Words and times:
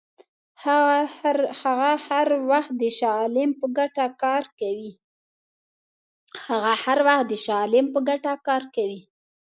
هغه 1.63 1.89
هر 2.13 2.27
وخت 2.49 2.71
د 2.81 2.83
شاه 2.97 3.15
عالم 3.19 3.49
په 7.95 8.05
ګټه 8.11 8.39
کار 8.47 8.67
کوي. 8.75 9.01